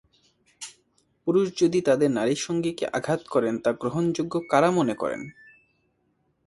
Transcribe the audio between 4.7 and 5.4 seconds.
মনে করেন?